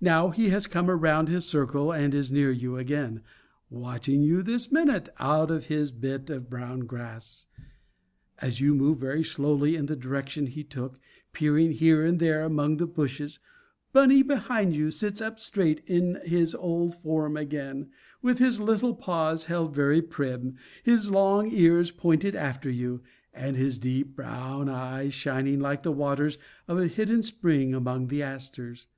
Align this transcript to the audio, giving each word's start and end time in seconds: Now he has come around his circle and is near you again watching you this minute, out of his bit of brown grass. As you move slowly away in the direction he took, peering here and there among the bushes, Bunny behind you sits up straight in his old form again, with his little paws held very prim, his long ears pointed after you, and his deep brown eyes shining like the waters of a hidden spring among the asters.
Now 0.00 0.30
he 0.30 0.48
has 0.48 0.66
come 0.66 0.90
around 0.90 1.28
his 1.28 1.44
circle 1.44 1.92
and 1.92 2.16
is 2.16 2.32
near 2.32 2.50
you 2.50 2.76
again 2.76 3.22
watching 3.70 4.20
you 4.20 4.42
this 4.42 4.72
minute, 4.72 5.08
out 5.20 5.52
of 5.52 5.66
his 5.66 5.92
bit 5.92 6.28
of 6.30 6.50
brown 6.50 6.80
grass. 6.80 7.46
As 8.40 8.60
you 8.60 8.74
move 8.74 8.98
slowly 9.24 9.70
away 9.74 9.78
in 9.78 9.86
the 9.86 9.94
direction 9.94 10.46
he 10.48 10.64
took, 10.64 10.98
peering 11.32 11.70
here 11.70 12.04
and 12.04 12.18
there 12.18 12.42
among 12.42 12.78
the 12.78 12.88
bushes, 12.88 13.38
Bunny 13.92 14.24
behind 14.24 14.74
you 14.74 14.90
sits 14.90 15.20
up 15.20 15.38
straight 15.38 15.84
in 15.86 16.18
his 16.24 16.56
old 16.56 16.96
form 16.96 17.36
again, 17.36 17.88
with 18.20 18.38
his 18.40 18.58
little 18.58 18.96
paws 18.96 19.44
held 19.44 19.76
very 19.76 20.02
prim, 20.02 20.56
his 20.82 21.08
long 21.08 21.48
ears 21.52 21.92
pointed 21.92 22.34
after 22.34 22.68
you, 22.68 23.00
and 23.32 23.54
his 23.56 23.78
deep 23.78 24.16
brown 24.16 24.68
eyes 24.68 25.14
shining 25.14 25.60
like 25.60 25.84
the 25.84 25.92
waters 25.92 26.36
of 26.66 26.80
a 26.80 26.88
hidden 26.88 27.22
spring 27.22 27.72
among 27.72 28.08
the 28.08 28.24
asters. 28.24 28.88